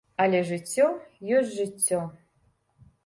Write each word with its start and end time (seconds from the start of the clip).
Але 0.23 0.39
жыццё 0.51 0.87
ёсць 1.37 1.53
жыццё. 1.59 2.01